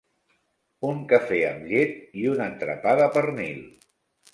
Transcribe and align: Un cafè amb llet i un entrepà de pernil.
Un 0.93 1.03
cafè 1.11 1.43
amb 1.51 1.69
llet 1.75 1.95
i 2.23 2.27
un 2.35 2.45
entrepà 2.49 2.97
de 3.05 3.15
pernil. 3.19 3.67